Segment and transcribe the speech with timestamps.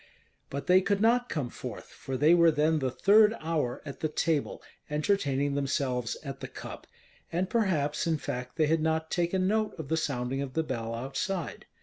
[0.49, 4.09] But they could not come forth, for they were then the third hour at the
[4.09, 6.87] table, entertaining themselves at the cup,
[7.31, 10.95] and perhaps in fact they had not taken note of the sounding of the bell
[10.95, 11.67] outside.